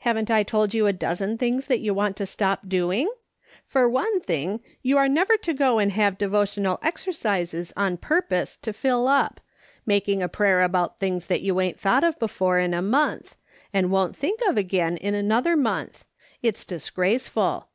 [0.00, 3.08] Haven't I told you a dozen things that you want to stop doing?
[3.64, 8.74] For one thing, you are never to go and have devotional exerci.ses on purpose to
[8.74, 9.40] fill up—
[9.86, 13.34] making a prayer about things that you ain't tliQught of before in a month,
[13.72, 16.04] and won't think of again in another month.
[16.42, 17.68] It's disgraceful.